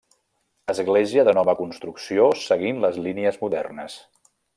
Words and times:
Església 0.73 1.25
de 1.27 1.35
nova 1.39 1.55
construcció 1.59 2.25
seguint 2.45 2.81
les 2.87 2.97
línies 3.09 3.39
modernes. 3.47 3.99